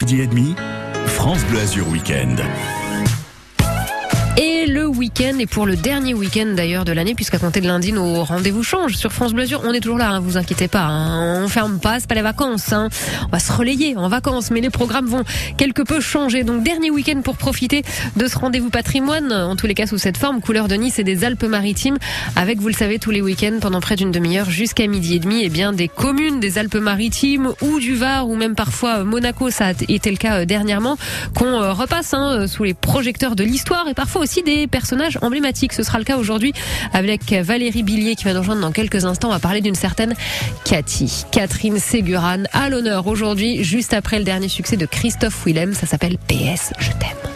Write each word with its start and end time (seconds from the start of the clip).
Midi 0.00 0.20
et 0.20 0.28
demi, 0.28 0.54
France 1.08 1.44
Bleu 1.46 1.58
Azur 1.58 1.88
Week-end. 1.88 2.36
Week-end, 5.08 5.38
et 5.38 5.46
pour 5.46 5.64
le 5.64 5.74
dernier 5.74 6.12
week-end 6.12 6.52
d'ailleurs 6.54 6.84
de 6.84 6.92
l'année, 6.92 7.14
puisqu'à 7.14 7.38
compter 7.38 7.62
de 7.62 7.66
lundi, 7.66 7.92
nos 7.92 8.24
rendez-vous 8.24 8.62
changent 8.62 8.96
sur 8.96 9.10
France 9.10 9.32
Bleu. 9.32 9.46
On 9.64 9.72
est 9.72 9.80
toujours 9.80 9.96
là, 9.96 10.10
hein, 10.10 10.20
vous 10.20 10.36
inquiétez 10.36 10.68
pas. 10.68 10.82
Hein. 10.82 11.42
On 11.42 11.48
ferme 11.48 11.78
pas, 11.78 11.98
c'est 11.98 12.06
pas 12.06 12.14
les 12.14 12.20
vacances. 12.20 12.74
Hein. 12.74 12.90
On 13.26 13.30
va 13.30 13.38
se 13.38 13.50
relayer 13.50 13.96
en 13.96 14.10
vacances, 14.10 14.50
mais 14.50 14.60
les 14.60 14.68
programmes 14.68 15.06
vont 15.06 15.24
quelque 15.56 15.80
peu 15.80 16.00
changer. 16.00 16.44
Donc 16.44 16.62
dernier 16.62 16.90
week-end 16.90 17.22
pour 17.22 17.38
profiter 17.38 17.84
de 18.16 18.26
ce 18.26 18.36
rendez-vous 18.36 18.68
patrimoine, 18.68 19.32
en 19.32 19.56
tous 19.56 19.66
les 19.66 19.72
cas 19.72 19.86
sous 19.86 19.96
cette 19.96 20.18
forme, 20.18 20.42
couleur 20.42 20.68
de 20.68 20.74
Nice 20.74 20.98
et 20.98 21.04
des 21.04 21.24
Alpes-Maritimes, 21.24 21.96
avec, 22.36 22.58
vous 22.58 22.68
le 22.68 22.74
savez, 22.74 22.98
tous 22.98 23.10
les 23.10 23.22
week-ends 23.22 23.60
pendant 23.62 23.80
près 23.80 23.96
d'une 23.96 24.10
demi-heure 24.10 24.50
jusqu'à 24.50 24.86
midi 24.86 25.14
et 25.14 25.20
demi, 25.20 25.40
et 25.40 25.46
eh 25.46 25.48
bien 25.48 25.72
des 25.72 25.88
communes 25.88 26.38
des 26.38 26.58
Alpes-Maritimes 26.58 27.54
ou 27.62 27.80
du 27.80 27.94
Var 27.94 28.28
ou 28.28 28.36
même 28.36 28.54
parfois 28.54 29.04
Monaco, 29.04 29.48
ça 29.48 29.68
a 29.68 29.72
été 29.88 30.10
le 30.10 30.18
cas 30.18 30.40
euh, 30.40 30.44
dernièrement, 30.44 30.98
qu'on 31.34 31.62
euh, 31.62 31.72
repasse 31.72 32.12
hein, 32.12 32.46
sous 32.46 32.64
les 32.64 32.74
projecteurs 32.74 33.36
de 33.36 33.44
l'histoire 33.44 33.88
et 33.88 33.94
parfois 33.94 34.20
aussi 34.20 34.42
des 34.42 34.66
personnages 34.66 34.97
emblématiques. 35.22 35.72
Ce 35.72 35.82
sera 35.82 35.98
le 35.98 36.04
cas 36.04 36.16
aujourd'hui 36.16 36.52
avec 36.92 37.32
Valérie 37.32 37.82
Billier 37.82 38.14
qui 38.16 38.24
va 38.24 38.32
nous 38.32 38.40
rejoindre 38.40 38.60
dans 38.60 38.72
quelques 38.72 39.04
instants. 39.04 39.28
On 39.28 39.32
va 39.32 39.38
parler 39.38 39.60
d'une 39.60 39.74
certaine 39.74 40.14
Cathy. 40.64 41.24
Catherine 41.30 41.78
Ségurane 41.78 42.48
à 42.52 42.68
l'honneur 42.68 43.06
aujourd'hui, 43.06 43.64
juste 43.64 43.94
après 43.94 44.18
le 44.18 44.24
dernier 44.24 44.48
succès 44.48 44.76
de 44.76 44.86
Christophe 44.86 45.44
Willem. 45.46 45.74
Ça 45.74 45.86
s'appelle 45.86 46.18
PS, 46.28 46.72
je 46.78 46.90
t'aime. 46.92 47.28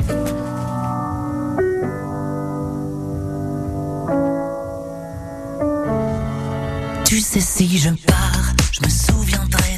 Tu 7.04 7.20
sais 7.20 7.40
si 7.40 7.78
je 7.78 7.90
pars, 8.06 8.54
je 8.72 8.80
me 8.82 8.88
souviendrai 8.88 9.71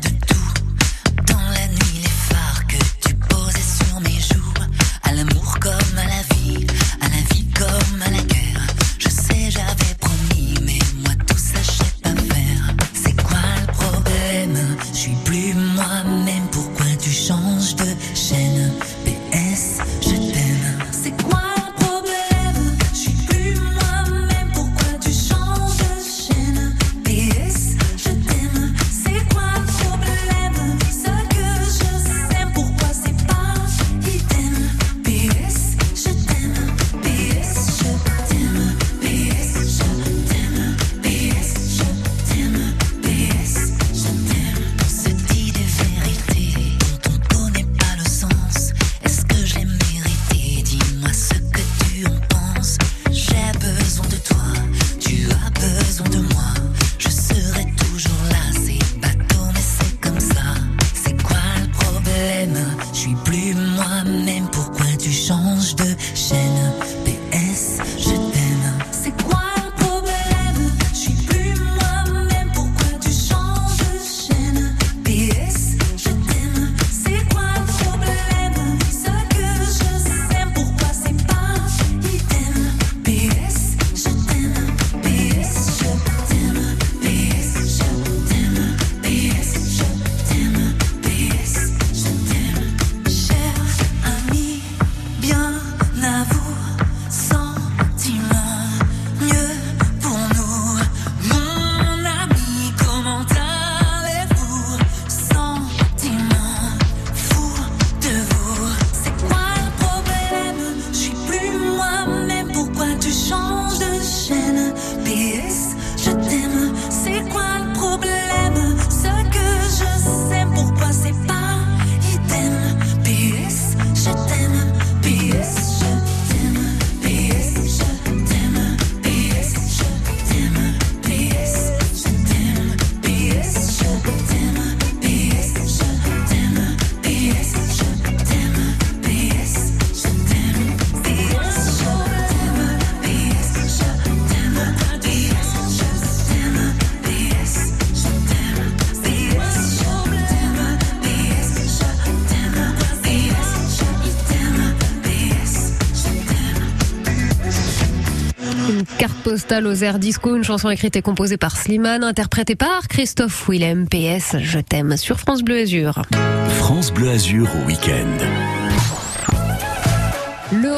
de 158.66 159.22
postale 159.22 159.66
aux 159.66 159.74
airs 159.74 159.98
disco, 159.98 160.36
une 160.36 160.44
chanson 160.44 160.70
écrite 160.70 160.96
et 160.96 161.02
composée 161.02 161.36
par 161.36 161.56
Slimane, 161.56 162.04
interprétée 162.04 162.56
par 162.56 162.88
Christophe 162.88 163.48
Willem, 163.48 163.86
PS, 163.88 164.36
je 164.40 164.58
t'aime, 164.58 164.96
sur 164.96 165.20
France 165.20 165.42
Bleu 165.42 165.60
Azur. 165.60 166.02
France 166.48 166.92
Bleu 166.92 167.10
Azur 167.10 167.48
au 167.62 167.66
week-end. 167.66 168.63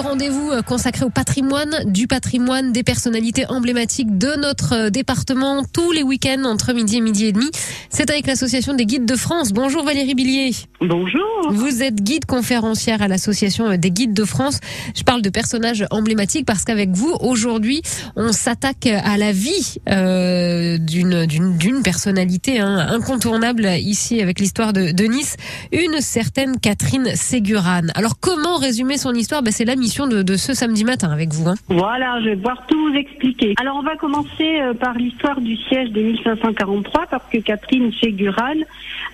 Rendez-vous 0.07 0.53
euh, 0.53 0.63
consacré 0.63 1.05
au 1.05 1.11
patrimoine, 1.11 1.83
du 1.87 2.07
patrimoine, 2.07 2.71
des 2.71 2.85
personnalités 2.85 3.45
emblématiques 3.49 4.17
de 4.17 4.39
notre 4.41 4.73
euh, 4.75 4.91
département 4.91 5.65
tous 5.65 5.91
les 5.91 6.05
week-ends 6.05 6.45
entre 6.45 6.73
midi 6.73 6.99
et 6.99 7.01
midi 7.01 7.25
et 7.27 7.33
demi. 7.33 7.51
C'est 7.91 8.09
avec 8.09 8.29
l'association 8.29 8.75
des 8.75 8.87
guides 8.87 9.05
de 9.05 9.17
France. 9.17 9.53
Bonjour 9.53 9.83
Valérie 9.85 10.15
Billier. 10.15 10.53
Bonjour. 10.81 11.51
Vous 11.51 11.83
êtes 11.83 11.97
guide 11.97 12.25
conférencière 12.25 13.03
à 13.03 13.09
l'association 13.09 13.67
euh, 13.67 13.77
des 13.79 13.91
guides 13.91 14.15
de 14.15 14.25
France. 14.25 14.61
Je 14.95 15.03
parle 15.03 15.23
de 15.23 15.29
personnages 15.29 15.85
emblématiques 15.91 16.47
parce 16.47 16.63
qu'avec 16.63 16.91
vous, 16.91 17.13
aujourd'hui, 17.19 17.83
on 18.15 18.31
s'attaque 18.31 18.87
à 18.87 19.17
la 19.17 19.33
vie 19.33 19.79
euh, 19.89 20.79
d'une 20.79 21.27
d'une 21.27 21.83
personnalité 21.83 22.61
hein, 22.61 22.87
incontournable 22.91 23.69
ici 23.79 24.21
avec 24.21 24.39
l'histoire 24.39 24.73
de, 24.73 24.93
de, 24.93 25.05
Nice, 25.05 25.37
une 25.73 26.01
certaine 26.01 26.61
Catherine 26.61 27.11
Ségurane. 27.17 27.91
Alors 27.97 28.21
comment 28.21 28.59
résumer 28.59 28.99
son 28.99 29.13
histoire? 29.13 29.43
Ben, 29.43 29.53
C'est 29.53 29.65
la 29.65 29.75
mission 29.75 29.96
de, 30.07 30.23
de, 30.23 30.37
ce 30.37 30.53
samedi 30.53 30.85
matin 30.85 31.11
avec 31.11 31.33
vous. 31.33 31.49
Hein. 31.49 31.55
Voilà, 31.69 32.21
je 32.21 32.27
vais 32.27 32.37
pouvoir 32.37 32.67
tout 32.67 32.91
vous 32.91 32.95
expliquer. 32.95 33.55
Alors 33.59 33.77
on 33.77 33.83
va 33.83 33.97
commencer 33.97 34.61
euh, 34.61 34.75
par 34.75 34.95
l'histoire 34.95 35.41
du 35.41 35.57
siège 35.57 35.91
des 35.93 36.03
1543 36.03 37.07
parce 37.11 37.25
que 37.33 37.39
Catherine 37.39 37.91
Ségurane 37.99 38.65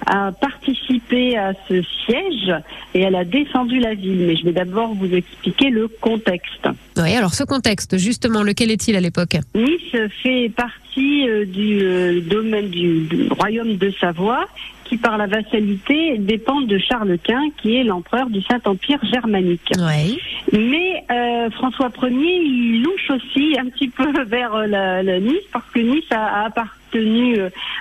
a 0.06 0.32
participé 0.32 1.38
à 1.38 1.52
ce 1.68 1.82
siège 2.04 2.52
et 2.94 3.02
elle 3.02 3.14
a 3.14 3.24
défendu 3.24 3.78
la 3.78 3.94
ville. 3.94 4.26
Mais 4.26 4.36
je 4.36 4.44
vais 4.44 4.52
d'abord 4.52 4.94
vous 4.94 5.14
expliquer 5.14 5.70
le 5.70 5.86
contexte. 5.86 6.68
Oui, 6.96 7.14
alors 7.14 7.34
ce 7.34 7.44
contexte, 7.44 7.96
justement, 7.98 8.42
lequel 8.42 8.70
est-il 8.72 8.96
à 8.96 9.00
l'époque? 9.00 9.36
Nice 9.54 10.10
fait 10.22 10.50
partie 10.54 10.81
partie 10.92 11.28
euh, 11.28 11.44
du 11.44 11.80
euh, 11.82 12.20
domaine 12.20 12.68
du, 12.68 13.00
du 13.06 13.28
royaume 13.28 13.76
de 13.76 13.90
Savoie 14.00 14.46
qui, 14.84 14.96
par 14.96 15.16
la 15.16 15.26
vassalité, 15.26 16.18
dépend 16.18 16.60
de 16.60 16.78
Charles 16.78 17.16
Quint, 17.22 17.48
qui 17.56 17.76
est 17.76 17.84
l'empereur 17.84 18.28
du 18.28 18.42
Saint-Empire 18.42 18.98
germanique. 19.04 19.70
Ouais. 19.78 20.18
Mais 20.52 21.04
euh, 21.10 21.50
François 21.50 21.90
Ier, 22.02 22.42
il 22.44 22.82
louche 22.82 23.10
aussi 23.10 23.56
un 23.58 23.66
petit 23.66 23.88
peu 23.88 24.24
vers 24.26 24.54
euh, 24.54 24.66
la, 24.66 25.02
la 25.02 25.20
Nice, 25.20 25.44
parce 25.52 25.64
que 25.72 25.80
Nice 25.80 26.10
a, 26.10 26.42
a 26.42 26.46
appartenu 26.46 27.36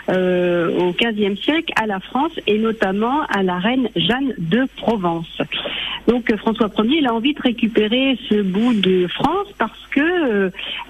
euh, 0.09 0.79
au 0.79 0.93
XVe 0.93 1.35
siècle 1.35 1.73
à 1.75 1.85
la 1.85 1.99
France 1.99 2.31
et 2.47 2.57
notamment 2.57 3.23
à 3.23 3.43
la 3.43 3.57
reine 3.57 3.89
Jeanne 3.95 4.33
de 4.37 4.65
Provence. 4.77 5.41
Donc 6.07 6.31
euh, 6.31 6.37
François 6.37 6.69
Ier, 6.79 6.99
il 6.99 7.07
a 7.07 7.13
envie 7.13 7.33
de 7.33 7.41
récupérer 7.41 8.17
ce 8.29 8.41
bout 8.41 8.73
de 8.73 9.07
France 9.07 9.47
parce 9.57 9.87
que, 9.91 9.99
euh, 9.99 10.49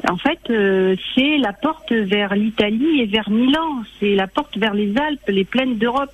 en 0.09 0.17
fait, 0.17 0.39
euh, 0.49 0.95
c'est 1.15 1.37
la 1.37 1.53
porte 1.53 1.91
vers 1.91 2.35
l'Italie 2.35 3.01
et 3.01 3.05
vers 3.05 3.29
Milan, 3.29 3.83
c'est 3.99 4.15
la 4.15 4.27
porte 4.27 4.57
vers 4.57 4.73
les 4.73 4.97
Alpes, 4.97 5.19
les 5.27 5.43
plaines 5.43 5.77
d'Europe. 5.77 6.11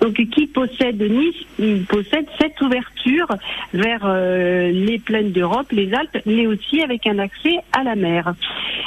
Donc 0.00 0.14
qui 0.14 0.46
possède 0.46 1.00
Nice 1.02 1.34
Il 1.58 1.84
possède 1.84 2.26
cette 2.40 2.60
ouverture 2.60 3.26
vers 3.74 4.00
euh, 4.04 4.70
les 4.70 4.98
plaines 4.98 5.32
d'Europe, 5.32 5.66
les 5.72 5.92
Alpes, 5.92 6.18
mais 6.26 6.46
aussi 6.46 6.80
avec 6.82 7.06
un 7.06 7.18
accès 7.18 7.56
à 7.72 7.82
la 7.84 7.96
mer. 7.96 8.34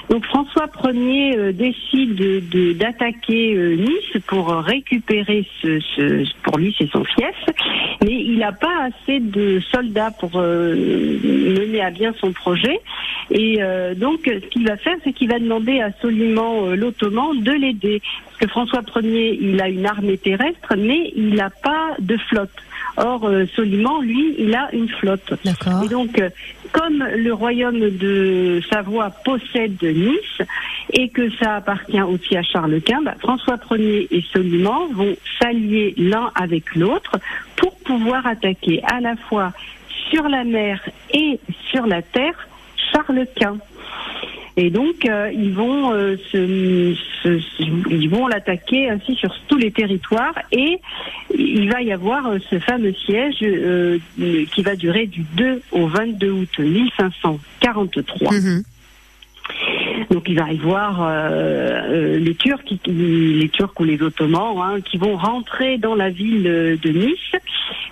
Donc 0.09 0.25
François 0.25 0.67
Ier 0.91 1.37
euh, 1.37 1.51
décide 1.51 2.15
de- 2.15 2.39
de- 2.51 2.73
d'attaquer 2.73 3.55
euh, 3.55 3.75
Nice 3.75 4.21
pour 4.27 4.49
récupérer 4.49 5.45
ce, 5.61 6.23
pour 6.43 6.57
lui 6.57 6.73
c'est 6.77 6.89
son 6.89 7.03
fief, 7.03 7.35
mais 8.03 8.13
il 8.13 8.39
n'a 8.39 8.51
pas 8.51 8.89
assez 8.89 9.19
de 9.19 9.59
soldats 9.71 10.11
pour 10.19 10.31
mener 10.39 11.81
à 11.81 11.89
bien 11.91 12.13
son 12.19 12.31
projet. 12.31 12.79
Et 13.31 13.59
donc 13.95 14.19
ce 14.25 14.45
qu'il 14.47 14.67
va 14.67 14.77
faire, 14.77 14.95
c'est 15.03 15.13
qu'il 15.13 15.29
va 15.29 15.39
demander 15.39 15.79
à 15.79 15.91
Soliman 16.01 16.73
l'Ottoman 16.75 17.41
de 17.41 17.51
l'aider. 17.51 18.01
Parce 18.33 18.45
que 18.45 18.47
François 18.47 18.81
Ier, 19.03 19.37
il 19.39 19.61
a 19.61 19.69
une 19.69 19.85
armée 19.85 20.17
terrestre, 20.17 20.73
mais 20.75 21.13
il 21.15 21.35
n'a 21.35 21.51
pas 21.51 21.91
de 21.99 22.17
flotte. 22.17 22.49
Or, 22.97 23.25
euh, 23.25 23.45
Soliman, 23.55 24.01
lui, 24.01 24.35
il 24.39 24.55
a 24.55 24.73
une 24.73 24.89
flotte. 24.89 25.33
D'accord. 25.45 25.83
Et 25.83 25.87
donc, 25.87 26.17
euh, 26.19 26.29
comme 26.71 27.03
le 27.15 27.31
royaume 27.31 27.79
de 27.79 28.59
Savoie 28.71 29.11
possède 29.23 29.81
Nice 29.83 30.47
et 30.93 31.09
que 31.09 31.29
ça 31.37 31.57
appartient 31.57 32.01
aussi 32.01 32.35
à 32.35 32.41
Charles 32.41 32.81
Quint, 32.81 33.03
bah, 33.03 33.13
François 33.19 33.59
Ier 33.71 34.07
et 34.09 34.23
Soliman 34.33 34.91
vont 34.93 35.15
s'allier 35.39 35.93
l'un 35.97 36.31
avec 36.33 36.75
l'autre 36.75 37.19
pour 37.55 37.75
pouvoir 37.79 38.25
attaquer 38.25 38.81
à 38.83 38.99
la 38.99 39.15
fois 39.15 39.53
sur 40.09 40.27
la 40.27 40.43
mer 40.43 40.81
et 41.13 41.39
sur 41.69 41.85
la 41.85 42.01
terre 42.01 42.47
Charles 42.91 43.27
Quint. 43.35 43.57
Et 44.55 44.69
donc, 44.69 45.05
euh, 45.07 45.31
ils 45.33 45.51
vont 45.53 45.93
euh, 45.93 46.15
se, 46.31 46.93
se- 47.23 47.41
ils 47.89 48.07
vont 48.09 48.27
l'attaquer 48.27 48.87
ainsi 48.89 49.15
sur 49.15 49.33
tous 49.47 49.57
les 49.57 49.71
territoires 49.71 50.35
et 50.51 50.79
il 51.35 51.71
va 51.71 51.81
y 51.81 51.91
avoir 51.91 52.27
euh, 52.27 52.37
ce 52.51 52.59
fameux 52.59 52.93
siège 52.93 53.37
euh, 53.41 53.97
qui 54.53 54.61
va 54.61 54.75
durer 54.75 55.07
du 55.07 55.21
2 55.35 55.61
au 55.71 55.87
22 55.87 56.29
août 56.31 56.59
1543. 56.59 58.31
Mhm. 58.31 58.63
Donc 60.11 60.23
il 60.27 60.37
va 60.37 60.51
y 60.51 60.57
avoir 60.57 61.01
euh, 61.01 61.07
euh, 61.09 62.19
les 62.19 62.35
Turcs, 62.35 62.63
les 62.85 63.49
Turcs 63.49 63.73
ou 63.79 63.83
les 63.83 64.01
Ottomans, 64.01 64.55
hein, 64.61 64.81
qui 64.81 64.97
vont 64.97 65.15
rentrer 65.15 65.77
dans 65.77 65.95
la 65.95 66.09
ville 66.09 66.43
de 66.43 66.89
Nice, 66.89 67.41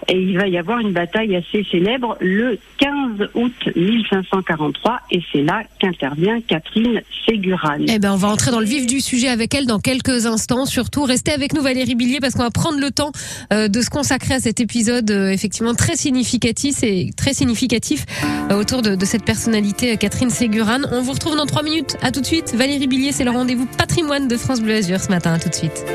et 0.08 0.20
il 0.20 0.38
va 0.38 0.48
y 0.48 0.58
avoir 0.58 0.80
une 0.80 0.92
bataille 0.92 1.36
assez 1.36 1.64
célèbre 1.64 2.18
le 2.20 2.58
15 2.78 3.30
août 3.36 3.54
1543, 3.76 5.00
et 5.12 5.22
c'est 5.32 5.42
là 5.42 5.64
qu'intervient 5.80 6.42
Catherine 6.42 7.02
Ségurane. 7.26 7.86
Eh 7.88 8.00
ben, 8.00 8.14
on 8.14 8.18
va 8.18 8.30
entrer 8.30 8.52
dans 8.52 8.60
le 8.60 8.66
vif 8.66 8.88
du 8.88 9.00
sujet 9.00 9.28
avec 9.28 9.54
elle 9.54 9.66
dans 9.66 9.80
quelques 9.80 10.26
instants. 10.26 10.66
Surtout, 10.66 11.04
restez 11.04 11.32
avec 11.32 11.54
nous, 11.54 11.62
Valérie 11.62 11.96
Billier, 11.96 12.20
parce 12.20 12.34
qu'on 12.34 12.44
va 12.44 12.52
prendre 12.52 12.80
le 12.80 12.92
temps 12.92 13.12
euh, 13.54 13.68
de 13.68 13.82
se 13.82 13.90
consacrer 13.90 14.36
à 14.36 14.40
cet 14.40 14.60
épisode 14.60 15.10
euh, 15.12 15.30
effectivement 15.30 15.74
très 15.74 15.96
significatif 15.96 16.84
et 16.84 17.12
très 17.16 17.34
significatif 17.34 18.06
euh, 18.50 18.60
autour 18.60 18.82
de, 18.82 18.96
de 18.96 19.06
cette 19.06 19.24
personnalité 19.24 19.94
euh, 19.94 19.96
Catherine 19.96 20.30
Ségurane. 20.30 20.88
On 20.92 21.02
vous 21.02 21.12
retrouve 21.12 21.36
dans 21.36 21.46
trois 21.46 21.64
minutes. 21.64 21.98
À 22.02 22.12
tout 22.12 22.22
de 22.22 22.26
suite. 22.26 22.56
Valérie 22.56 22.88
Billier, 22.88 23.12
c'est 23.12 23.24
le 23.24 23.32
rendez-vous 23.32 23.66
patrimoine 23.66 24.28
de 24.28 24.36
France 24.38 24.60
Bleu 24.62 24.76
Azur 24.76 25.00
ce 25.00 25.10
matin. 25.10 25.34
À 25.34 25.40
tout 25.40 25.50
de 25.50 25.56
suite. 25.56 25.86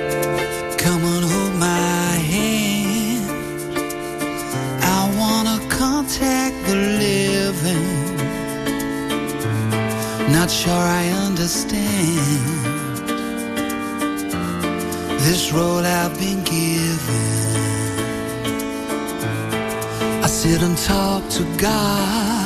Come 0.79 1.03
on, 1.05 1.23
hold 1.23 1.55
my 1.59 2.17
hand. 2.31 3.27
I 4.83 5.11
wanna 5.19 5.59
contact 5.69 6.55
the 6.67 6.75
living. 6.75 8.17
Not 10.33 10.49
sure 10.49 10.73
I 10.73 11.09
understand 11.27 11.77
this 15.21 15.53
role 15.53 15.85
I've 15.85 16.17
been 16.19 16.43
given. 16.45 17.47
I 20.23 20.29
sit 20.29 20.63
and 20.63 20.77
talk 20.79 21.29
to 21.31 21.45
God, 21.59 22.46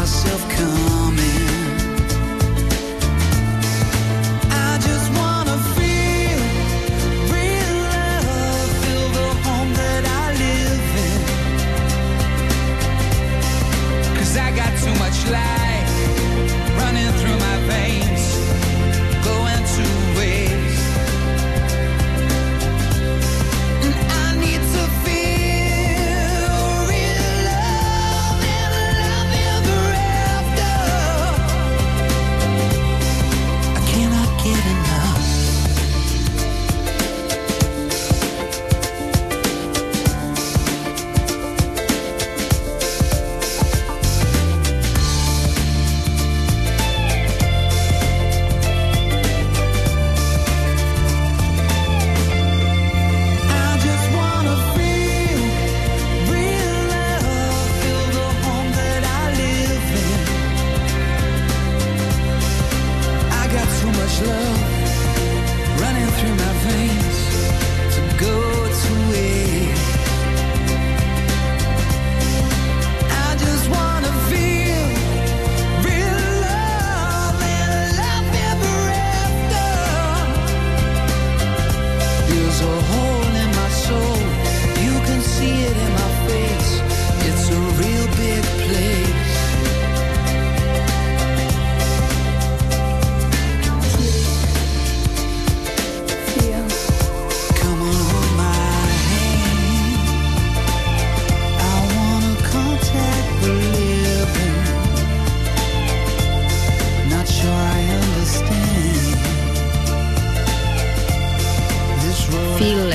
myself 0.00 0.50
come 0.50 0.89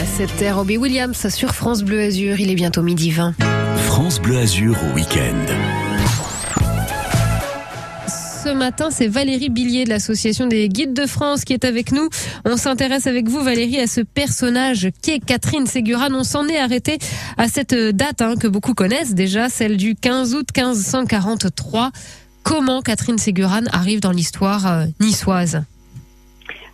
C'était 0.05 0.51
Robbie 0.51 0.77
Williams 0.77 1.27
sur 1.29 1.53
France 1.53 1.83
Bleu 1.83 2.01
Azur. 2.01 2.39
Il 2.39 2.49
est 2.49 2.55
bientôt 2.55 2.81
midi 2.81 3.11
20. 3.11 3.33
France 3.85 4.19
Bleu 4.19 4.37
Azur 4.37 4.77
au 4.83 4.95
week-end. 4.95 5.45
Ce 8.07 8.49
matin, 8.53 8.89
c'est 8.91 9.07
Valérie 9.07 9.49
Billier 9.49 9.83
de 9.83 9.89
l'association 9.89 10.47
des 10.47 10.69
guides 10.69 10.93
de 10.93 11.05
France 11.05 11.43
qui 11.43 11.53
est 11.53 11.65
avec 11.65 11.91
nous. 11.91 12.09
On 12.45 12.57
s'intéresse 12.57 13.07
avec 13.07 13.27
vous, 13.27 13.41
Valérie, 13.41 13.79
à 13.79 13.87
ce 13.87 14.01
personnage 14.01 14.89
qu'est 15.01 15.19
Catherine 15.19 15.65
Ségurane. 15.65 16.13
On 16.13 16.23
s'en 16.23 16.47
est 16.47 16.59
arrêté 16.59 16.97
à 17.37 17.47
cette 17.47 17.73
date 17.73 18.21
hein, 18.21 18.35
que 18.39 18.47
beaucoup 18.47 18.73
connaissent 18.73 19.15
déjà, 19.15 19.49
celle 19.49 19.77
du 19.77 19.95
15 19.95 20.35
août 20.35 20.47
1543. 20.55 21.91
Comment 22.43 22.81
Catherine 22.81 23.17
Ségurane 23.17 23.67
arrive 23.73 23.99
dans 23.99 24.11
l'histoire 24.11 24.67
euh, 24.67 24.85
niçoise? 24.99 25.63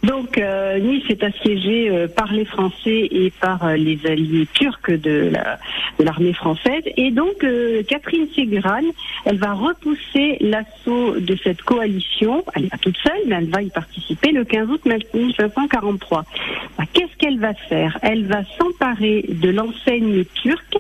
Donc 0.04 0.38
euh, 0.40 0.80
Nice 0.80 1.04
est 1.10 1.24
assiégée 1.24 1.90
euh, 1.90 2.08
par 2.08 2.34
les 2.34 2.46
Français 2.46 3.08
et 3.12 3.32
par 3.40 3.64
euh, 3.66 3.76
les 3.76 4.00
alliés 4.08 4.48
turcs 4.54 4.90
de 4.90 5.30
la- 5.32 5.60
de 6.00 6.04
l'armée 6.04 6.34
française. 6.34 6.82
Et 6.98 7.12
donc 7.12 7.44
euh, 7.44 7.84
Catherine 7.84 8.28
Ségurane, 8.34 8.86
elle 9.26 9.38
va 9.38 9.54
repousser 9.54 10.38
l'assaut 10.40 11.20
de 11.20 11.36
cette 11.44 11.62
coalition. 11.62 12.44
Elle 12.56 12.64
n'est 12.64 12.70
pas 12.70 12.78
toute 12.80 12.98
seule, 12.98 13.22
mais 13.28 13.36
elle 13.36 13.50
va 13.50 13.62
y 13.62 13.70
participer 13.70 14.32
le 14.32 14.44
15 14.44 14.70
août 14.72 14.82
1543. 14.86 16.26
Bah, 16.78 16.84
Qu'est-ce 16.94 17.16
qu'elle 17.18 17.40
va 17.40 17.54
faire? 17.54 18.00
Elle 18.02 18.26
va 18.26 18.42
s'emparer 18.58 19.26
de 19.30 19.50
l'enseigne 19.50 20.24
turque 20.34 20.78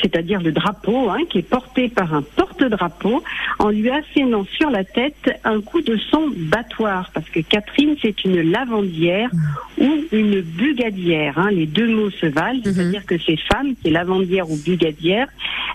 c'est-à-dire 0.00 0.40
le 0.40 0.52
drapeau, 0.52 1.10
hein, 1.10 1.18
qui 1.28 1.38
est 1.38 1.48
porté 1.48 1.88
par 1.88 2.14
un 2.14 2.22
porte-drapeau, 2.22 3.22
en 3.58 3.70
lui 3.70 3.90
assénant 3.90 4.44
sur 4.44 4.70
la 4.70 4.84
tête 4.84 5.40
un 5.44 5.60
coup 5.60 5.80
de 5.82 5.96
son 5.96 6.30
battoir, 6.36 7.10
parce 7.12 7.28
que 7.28 7.40
Catherine, 7.40 7.96
c'est 8.00 8.24
une 8.24 8.40
lavandière 8.50 9.30
ou 9.78 9.90
une 10.12 10.40
bugadière. 10.40 11.38
hein, 11.38 11.50
les 11.50 11.66
deux 11.66 11.88
mots 11.88 12.10
se 12.10 12.26
valent, 12.26 12.60
c'est-à-dire 12.64 13.04
que 13.06 13.18
ces 13.18 13.36
femmes, 13.36 13.74
qui 13.80 13.88
est 13.88 13.90
lavandière 13.90 14.50
ou 14.50 14.56
bugadière, 14.56 15.28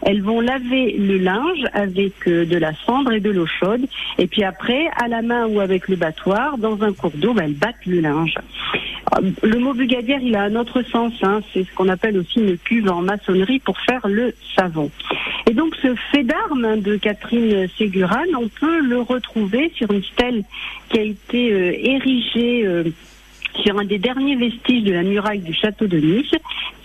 elles 0.03 0.21
vont 0.21 0.41
laver 0.41 0.95
le 0.97 1.17
linge 1.17 1.63
avec 1.73 2.27
euh, 2.27 2.45
de 2.45 2.57
la 2.57 2.73
cendre 2.85 3.11
et 3.11 3.19
de 3.19 3.31
l'eau 3.31 3.47
chaude, 3.47 3.85
et 4.17 4.27
puis 4.27 4.43
après, 4.43 4.87
à 4.95 5.07
la 5.07 5.21
main 5.21 5.47
ou 5.47 5.59
avec 5.59 5.87
le 5.87 5.95
battoir, 5.95 6.57
dans 6.57 6.81
un 6.83 6.93
cours 6.93 7.11
d'eau, 7.15 7.33
ben, 7.33 7.45
elles 7.45 7.53
battent 7.53 7.85
le 7.85 7.99
linge. 7.99 8.35
Euh, 9.15 9.31
Le 9.43 9.59
mot 9.59 9.73
bugadière, 9.73 10.19
il 10.21 10.35
a 10.35 10.43
un 10.43 10.55
autre 10.55 10.81
sens. 10.83 11.13
Hein. 11.21 11.41
C'est 11.53 11.63
ce 11.63 11.73
qu'on 11.73 11.89
appelle 11.89 12.17
aussi 12.17 12.39
une 12.39 12.57
cuve 12.57 12.89
en 12.89 13.01
maçonnerie 13.01 13.59
pour 13.59 13.79
faire 13.81 14.07
le 14.07 14.33
savon. 14.55 14.89
Et 15.49 15.53
donc, 15.53 15.75
ce 15.81 15.95
fait 16.11 16.23
d'armes 16.23 16.65
hein, 16.65 16.77
de 16.77 16.97
Catherine 16.97 17.67
Ségurane, 17.77 18.35
on 18.39 18.47
peut 18.47 18.81
le 18.81 19.01
retrouver 19.01 19.71
sur 19.75 19.91
une 19.91 20.03
stèle 20.03 20.43
qui 20.89 20.99
a 20.99 21.03
été 21.03 21.51
euh, 21.51 21.73
érigée 21.77 22.65
euh, 22.65 22.83
sur 23.63 23.77
un 23.77 23.85
des 23.85 23.97
derniers 23.97 24.35
vestiges 24.35 24.83
de 24.83 24.93
la 24.93 25.03
muraille 25.03 25.39
du 25.39 25.53
château 25.53 25.87
de 25.87 25.97
Nice. 25.97 26.31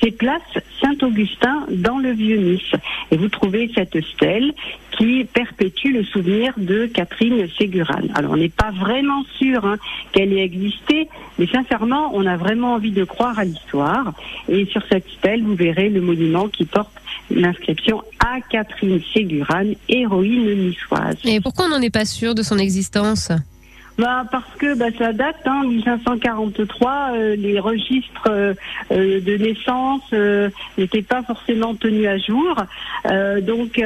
C'est 0.02 0.10
place 0.10 0.42
Saint-Augustin 0.80 1.66
dans 1.70 1.98
le 1.98 2.12
Vieux-Nice. 2.12 2.72
Et 3.10 3.16
vous 3.16 3.28
trouvez 3.28 3.70
cette 3.74 4.00
stèle 4.04 4.52
qui 4.92 5.24
perpétue 5.24 5.92
le 5.92 6.04
souvenir 6.04 6.52
de 6.56 6.86
Catherine 6.86 7.46
Ségurane. 7.56 8.10
Alors, 8.14 8.32
on 8.32 8.36
n'est 8.36 8.48
pas 8.48 8.70
vraiment 8.70 9.24
sûr 9.38 9.64
hein, 9.64 9.76
qu'elle 10.12 10.32
ait 10.32 10.44
existé, 10.44 11.08
mais 11.38 11.46
sincèrement, 11.46 12.10
on 12.14 12.26
a 12.26 12.36
vraiment 12.36 12.74
envie 12.74 12.90
de 12.90 13.04
croire 13.04 13.38
à 13.38 13.44
l'histoire. 13.44 14.12
Et 14.48 14.66
sur 14.66 14.82
cette 14.90 15.08
stèle, 15.18 15.42
vous 15.42 15.54
verrez 15.54 15.88
le 15.88 16.00
monument 16.00 16.48
qui 16.48 16.64
porte 16.64 16.92
l'inscription 17.30 18.02
à 18.18 18.40
Catherine 18.40 19.00
Ségurane, 19.12 19.74
héroïne 19.88 20.68
niçoise. 20.68 21.16
Et 21.24 21.40
pourquoi 21.40 21.66
on 21.66 21.70
n'en 21.70 21.80
est 21.80 21.90
pas 21.90 22.04
sûr 22.04 22.34
de 22.34 22.42
son 22.42 22.58
existence? 22.58 23.30
Bah 24.02 24.24
parce 24.32 24.52
que 24.58 24.76
bah, 24.76 24.86
ça 24.98 25.12
date, 25.12 25.36
hein, 25.44 25.62
1543, 25.64 27.10
euh, 27.12 27.36
les 27.36 27.60
registres 27.60 28.26
euh, 28.26 28.52
euh, 28.90 29.20
de 29.20 29.36
naissance 29.36 30.02
n'étaient 30.76 31.02
pas 31.02 31.22
forcément 31.22 31.76
tenus 31.76 32.08
à 32.08 32.18
jour. 32.18 32.56
Donc 33.42 33.80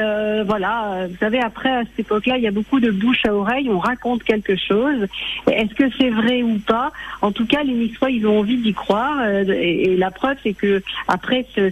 voilà, 0.45 1.07
vous 1.07 1.17
savez, 1.19 1.39
après 1.39 1.69
à 1.69 1.81
cette 1.81 1.99
époque-là, 1.99 2.37
il 2.37 2.43
y 2.43 2.47
a 2.47 2.51
beaucoup 2.51 2.79
de 2.79 2.89
bouche 2.89 3.25
à 3.27 3.33
oreille, 3.33 3.69
on 3.69 3.77
raconte 3.77 4.23
quelque 4.23 4.55
chose. 4.55 5.05
Est-ce 5.51 5.73
que 5.75 5.83
c'est 5.99 6.09
vrai 6.09 6.41
ou 6.41 6.57
pas? 6.59 6.91
En 7.21 7.31
tout 7.31 7.45
cas, 7.45 7.61
les 7.63 7.73
Niçois, 7.73 8.09
ils 8.09 8.25
ont 8.25 8.39
envie 8.39 8.57
d'y 8.57 8.73
croire. 8.73 9.23
et, 9.27 9.95
la 9.97 10.11
preuve, 10.11 10.37
c'est 10.43 10.53
que 10.53 10.81
après 11.07 11.45
ce, 11.55 11.69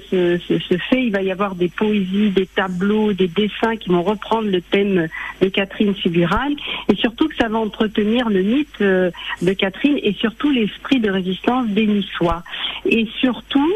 fait, 0.89 1.03
il 1.03 1.11
va 1.11 1.21
y 1.21 1.31
avoir 1.31 1.55
des 1.55 1.69
poésies, 1.69 2.29
des 2.29 2.47
tableaux, 2.47 3.13
des 3.13 3.27
dessins 3.27 3.75
qui 3.75 3.89
vont 3.89 4.03
reprendre 4.03 4.49
le 4.49 4.61
thème 4.61 5.07
de 5.41 5.49
Catherine 5.49 5.95
Ségurane, 5.95 6.55
et 6.89 6.95
surtout 6.95 7.27
que 7.27 7.35
ça 7.35 7.47
va 7.47 7.57
entretenir 7.57 8.29
mythe 8.39 8.81
euh, 8.81 9.11
de 9.41 9.53
Catherine 9.53 9.99
et 10.01 10.13
surtout 10.13 10.49
l'esprit 10.49 10.99
de 10.99 11.09
résistance 11.09 11.67
des 11.67 11.87
Niçois. 11.87 12.43
Et 12.85 13.07
surtout, 13.19 13.73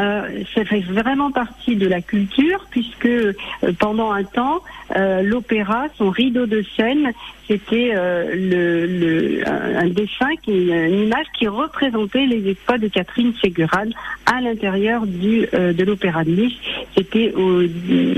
euh, 0.00 0.44
ça 0.54 0.64
fait 0.64 0.80
vraiment 0.80 1.30
partie 1.30 1.76
de 1.76 1.86
la 1.86 2.00
culture 2.00 2.66
puisque 2.70 3.06
euh, 3.06 3.32
pendant 3.78 4.12
un 4.12 4.24
temps, 4.24 4.62
euh, 4.96 5.22
l'opéra, 5.22 5.86
son 5.96 6.10
rideau 6.10 6.46
de 6.46 6.62
scène, 6.76 7.12
c'était 7.48 7.90
euh, 7.94 8.30
le, 8.34 8.86
le- 8.86 9.48
un 9.48 9.88
dessin, 9.88 10.28
qui, 10.42 10.52
une 10.70 11.04
image 11.06 11.26
qui 11.38 11.48
représentait 11.48 12.26
les 12.26 12.48
exploits 12.50 12.78
de 12.78 12.88
Catherine 12.88 13.32
Ségurane 13.42 13.92
à 14.26 14.40
l'intérieur 14.40 15.06
du 15.06 15.46
euh, 15.54 15.72
de 15.72 15.84
l'opéra 15.84 16.22
de 16.24 16.30
Nice. 16.30 16.54
C'était 16.96 17.32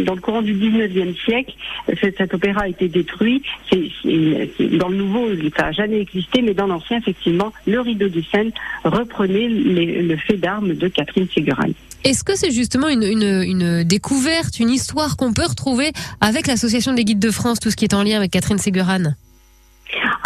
dans 0.05 0.15
le 0.15 0.21
courant 0.21 0.43
du 0.43 0.55
19e 0.55 1.15
siècle. 1.25 1.55
Cet, 2.01 2.19
cet 2.19 2.35
opéra 2.35 2.63
a 2.63 2.69
été 2.69 2.89
détruit. 2.89 3.43
Dans 3.73 4.89
le 4.89 4.97
nouveau, 4.97 5.29
ça 5.57 5.65
n'a 5.65 5.73
jamais 5.73 6.01
existé, 6.01 6.43
mais 6.43 6.55
dans 6.55 6.67
l'ancien, 6.67 6.99
effectivement, 6.99 7.53
le 7.67 7.81
rideau 7.81 8.09
de 8.09 8.21
scène 8.23 8.51
reprenait 8.85 9.49
les- 9.49 10.03
le 10.03 10.17
fait 10.17 10.37
d'armes 10.37 10.75
de 10.75 10.89
Catherine 10.89 11.27
Ségurane. 11.35 11.73
Est-ce 12.05 12.25
que 12.25 12.37
c'est 12.37 12.51
justement 12.51 12.89
une, 12.89 13.05
une, 13.05 13.43
une 13.43 13.85
découverte, 13.85 14.59
une 14.59 14.71
histoire 14.71 15.17
qu'on 15.17 15.33
peut 15.33 15.47
retrouver 15.47 15.93
avec 16.21 16.49
l'association 16.49 16.93
des 16.93 17.05
guides 17.05 17.21
de 17.21 17.31
France, 17.31 17.61
tout 17.61 17.71
ce 17.71 17.77
qui 17.77 17.85
est 17.85 17.95
en 17.95 18.03
lien 18.03 18.17
avec 18.17 18.33
Catherine 18.33 18.59
Ségurane 18.59 19.17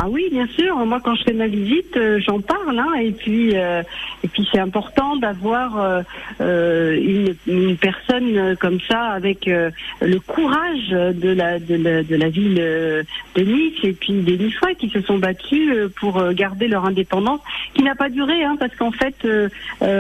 Ah 0.07 0.09
oui, 0.09 0.29
bien 0.31 0.47
sûr. 0.47 0.77
Moi, 0.87 1.01
quand 1.03 1.17
je 1.17 1.25
fais 1.25 1.33
ma 1.33 1.49
visite, 1.49 1.97
euh, 1.97 2.21
j'en 2.21 2.41
parle. 2.41 2.79
Hein, 2.79 2.95
et 3.03 3.11
puis, 3.11 3.57
euh, 3.57 3.83
et 4.23 4.29
puis, 4.29 4.47
c'est 4.53 4.61
important 4.61 5.17
d'avoir 5.17 6.05
euh, 6.41 6.97
une, 6.97 7.35
une 7.49 7.77
personne 7.77 8.55
comme 8.61 8.79
ça 8.89 9.01
avec 9.01 9.47
le 9.47 10.19
courage 10.21 10.91
de 10.91 11.31
la 11.33 11.59
de 11.59 11.75
la, 11.75 12.03
de 12.05 12.15
la 12.15 12.29
ville 12.29 12.55
de 12.55 13.41
Nice 13.43 13.75
et 13.83 13.95
puis 13.95 14.13
des 14.13 14.37
Niçois 14.39 14.75
qui 14.75 14.91
se 14.91 15.01
sont 15.01 15.19
battus 15.19 15.73
pour 15.99 16.23
garder 16.35 16.69
leur 16.69 16.85
indépendance, 16.85 17.41
qui 17.75 17.83
n'a 17.83 17.97
pas 17.97 18.09
duré, 18.09 18.45
hein, 18.45 18.57
parce 18.61 18.75
qu'en 18.77 18.93
fait, 18.93 19.27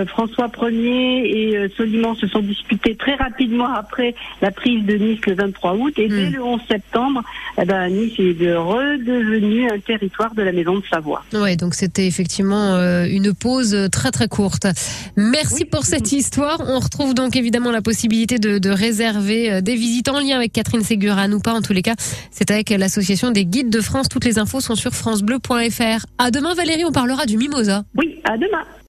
François 0.06 0.50
Ier 0.70 1.62
et 1.64 1.68
Soliman 1.70 2.14
se 2.14 2.28
sont 2.28 2.40
disputés 2.40 2.94
très 2.94 3.14
rapidement 3.16 3.72
après 3.74 4.14
la 4.40 4.52
prise 4.52 4.84
de 4.84 4.94
Nice 4.94 5.20
le 5.26 5.34
23 5.34 5.74
août. 5.74 5.94
Et 5.98 6.08
dès 6.08 6.30
Mm. 6.30 6.34
le 6.36 6.42
11 6.42 6.60
septembre, 6.68 7.22
eh 7.60 7.64
ben, 7.64 7.88
Nice 7.88 8.14
est 8.18 8.34
de- 8.38 8.54
redevenu 8.54 9.68
un 9.70 9.78
territoire 9.98 10.34
de 10.34 10.42
la 10.42 10.52
Maison 10.52 10.76
de 10.76 10.84
Savoie. 10.90 11.24
Ouais, 11.32 11.56
donc 11.56 11.74
c'était 11.74 12.06
effectivement 12.06 12.74
euh, 12.74 13.06
une 13.08 13.34
pause 13.34 13.76
très 13.90 14.10
très 14.10 14.28
courte. 14.28 14.66
Merci 15.16 15.64
pour 15.64 15.84
cette 15.84 16.12
histoire. 16.12 16.62
On 16.66 16.78
retrouve 16.78 17.14
donc 17.14 17.36
évidemment 17.36 17.70
la 17.70 17.82
possibilité 17.82 18.38
de, 18.38 18.58
de 18.58 18.70
réserver 18.70 19.52
euh, 19.52 19.60
des 19.60 19.74
visites 19.74 20.08
en 20.08 20.20
lien 20.20 20.36
avec 20.36 20.52
Catherine 20.52 20.82
Ségurane 20.82 21.34
ou 21.34 21.40
pas. 21.40 21.54
En 21.54 21.62
tous 21.62 21.72
les 21.72 21.82
cas, 21.82 21.94
c'est 22.30 22.50
avec 22.50 22.70
l'association 22.70 23.30
des 23.30 23.44
guides 23.44 23.70
de 23.70 23.80
France. 23.80 24.08
Toutes 24.08 24.24
les 24.24 24.38
infos 24.38 24.60
sont 24.60 24.74
sur 24.74 24.92
francebleu.fr. 24.92 26.06
À 26.18 26.30
demain 26.30 26.54
Valérie, 26.54 26.84
on 26.84 26.92
parlera 26.92 27.26
du 27.26 27.36
mimosa. 27.36 27.84
Oui, 27.96 28.20
à 28.24 28.36
demain. 28.36 28.64